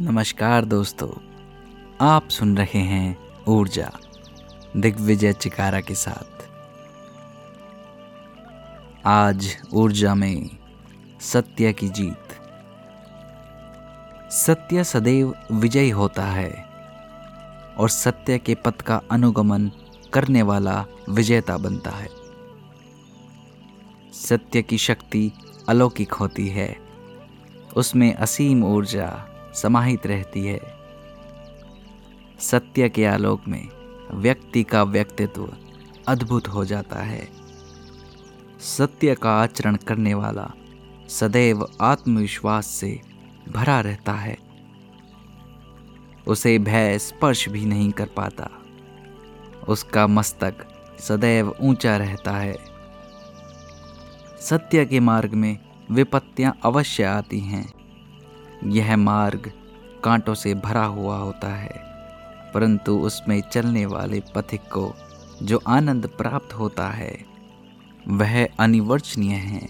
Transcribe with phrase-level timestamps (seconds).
[0.00, 1.08] नमस्कार दोस्तों,
[2.00, 3.18] आप सुन रहे हैं
[3.48, 3.90] ऊर्जा,
[4.76, 6.44] दिग्विजय चिकारा के साथ।
[9.06, 10.50] आज ऊर्जा में
[11.20, 12.36] सत्य की जीत।
[14.32, 16.64] सत्य सदैव विजयी होता है
[17.78, 19.70] और सत्य के पथ का अनुगमन
[20.12, 22.08] करने वाला विजेता बनता है।
[24.12, 25.32] सत्य की शक्ति
[25.68, 26.76] अलौकिक होती है,
[27.76, 30.60] उसमें असीम ऊर्जा समाहित रहती है।
[32.40, 33.68] सत्य के आलोक में
[34.12, 35.52] व्यक्ति का व्यक्तित्व
[36.08, 37.28] अद्भुत हो जाता है।
[38.60, 40.50] सत्य का आचरण करने वाला
[41.08, 43.00] सदैव आत्मविश्वास से
[43.48, 44.38] भरा रहता है।
[46.26, 48.50] उसे भय स्पर्श भी नहीं कर पाता।
[49.68, 50.54] उसका मस्तक
[51.00, 52.56] सदैव ऊँचा रहता है।
[54.40, 55.58] सत्य के मार्ग में
[55.90, 57.77] विपत्तियाँ अवश्य आती हैं।
[58.66, 59.50] यह मार्ग
[60.04, 61.82] कांटों से भरा हुआ होता है,
[62.54, 64.92] परंतु उसमें चलने वाले पथिक को
[65.42, 67.18] जो आनंद प्राप्त होता है,
[68.08, 69.68] वह अनिवर्चनीय है।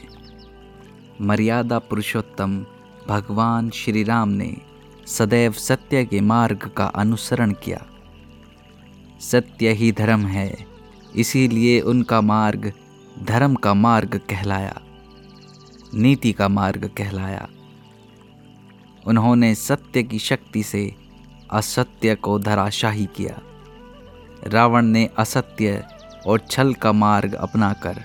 [1.21, 2.65] मर्यादा पुरुषोत्तम
[3.09, 4.57] भगवान श्री राम ने
[5.07, 7.85] सदैव सत्य के मार्ग का अनुसरण किया।
[9.21, 10.57] सत्य ही धर्म है,
[11.17, 12.73] इसीलिए उनका मार्ग
[13.23, 14.81] धर्म का मार्ग कहलाया,
[15.95, 17.49] नीति का मार्ग कहलाया।
[19.09, 20.95] उन्होंने सत्य की शक्ति से
[21.51, 23.39] असत्य को धराशाही किया।
[24.47, 25.85] रावण ने असत्य
[26.27, 28.05] और छल का मार्ग अपनाकर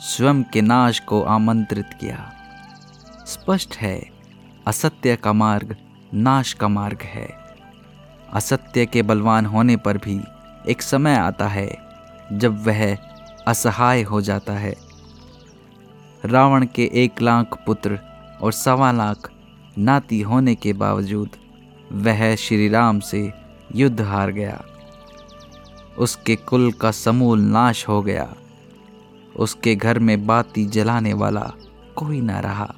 [0.00, 2.32] स्वयं के नाश को आमंत्रित किया।
[3.26, 4.10] स्पष्ट है,
[4.66, 5.76] असत्य का मार्ग
[6.14, 7.28] नाश का मार्ग है।
[8.32, 10.20] असत्य के बलवान होने पर भी
[10.68, 11.78] एक समय आता है
[12.32, 12.96] जब वह
[13.46, 14.74] असहाय हो जाता है।
[16.24, 17.98] रावण के एक लाख पुत्र
[18.42, 19.30] और सवा लाख
[19.78, 21.28] नाती होने के बावजूद
[21.92, 23.32] वह श्री राम से
[23.74, 24.64] युद्ध हार गया।
[25.98, 28.34] उसके कुल का समूल नाश हो गया।
[29.36, 31.52] उसके घर में बाती जलाने वाला
[31.96, 32.74] कोई ना रहा।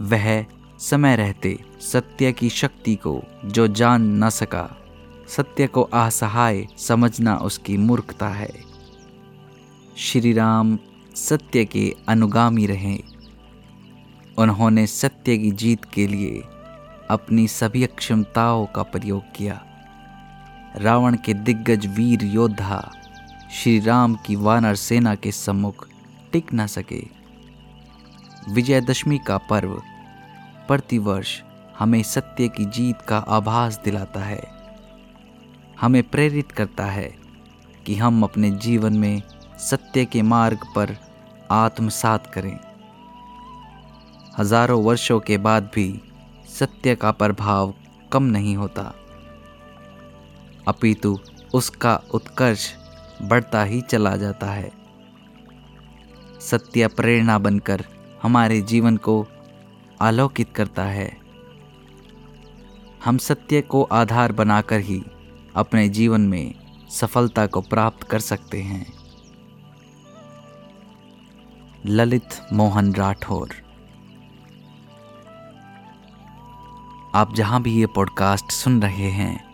[0.00, 0.46] वह
[0.78, 4.76] समय रहते सत्य की शक्ति को जो जान न सका,
[5.28, 8.52] सत्य को असहाय समझना उसकी मूर्खता है।
[9.96, 10.78] श्री राम
[11.14, 13.13] सत्य के अनुगामी रहे।
[14.38, 16.42] उन्होंने सत्य की जीत के लिए
[17.10, 19.64] अपनी सभी क्षमताओं का प्रयोग किया।
[20.76, 22.92] रावण के दिग्गज वीर योद्धा
[23.52, 25.88] श्री राम की वानर सेना के सम्मुख
[26.32, 27.06] टिक न सके।
[28.50, 29.82] विजयदशमी का पर्व
[30.68, 31.42] प्रतिवर्ष
[31.78, 34.42] हमें सत्य की जीत का आभास दिलाता है।
[35.80, 37.14] हमें प्रेरित करता है
[37.86, 39.22] कि हम अपने जीवन में
[39.58, 40.96] सत्य के मार्ग पर
[41.50, 42.58] आत्मसात करें।
[44.38, 46.00] हज़ारों वर्षों के बाद भी
[46.48, 47.74] सत्य का प्रभाव
[48.12, 48.82] कम नहीं होता।
[50.68, 51.18] अपितु
[51.54, 52.66] उसका उत्कर्ष
[53.22, 54.72] बढ़ता ही चला जाता है।
[56.40, 57.84] सत्य प्रेरणा बनकर
[58.22, 59.26] हमारे जीवन को
[60.00, 61.10] आलोकित करता है।
[63.04, 65.02] हम सत्य को आधार बनाकर ही
[65.56, 66.54] अपने जीवन में
[66.90, 68.86] सफलता को प्राप्त कर सकते हैं।
[71.86, 73.63] ललित मोहन राठौर
[77.14, 79.44] आप जहाँ भी ये पॉडकास्ट सुन रहे हैं,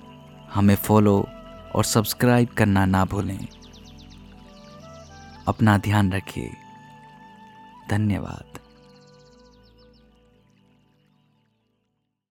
[0.54, 1.28] हमें फॉलो
[1.74, 3.46] और सब्सक्राइब करना ना भूलें।
[5.48, 6.50] अपना ध्यान रखिए।
[7.90, 8.59] धन्यवाद।